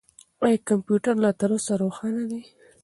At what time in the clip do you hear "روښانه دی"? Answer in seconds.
1.81-2.41